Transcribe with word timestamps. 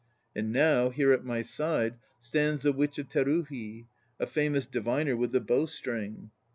And 0.35 0.51
now, 0.51 0.89
here 0.89 1.13
at 1.13 1.23
my 1.23 1.43
side, 1.43 1.99
stands 2.17 2.63
the 2.63 2.71
witch 2.73 2.97
of 2.97 3.07
Teruhi, 3.07 3.81
1 4.17 4.25
a 4.25 4.25
famous 4.25 4.65
diviner 4.65 5.15
with 5.15 5.31
the 5.31 5.41
bow 5.41 5.67
string. 5.67 6.31